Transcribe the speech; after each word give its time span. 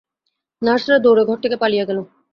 নার্সরা 0.61 0.97
দৌড়ে 0.99 1.23
ঘর 1.29 1.37
থেকে 1.43 1.55
পালিয়ে 1.61 1.87
গেল। 1.89 1.97